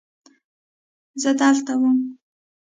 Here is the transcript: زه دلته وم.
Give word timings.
زه 1.21 1.31
دلته 1.41 1.73
وم. 1.79 1.97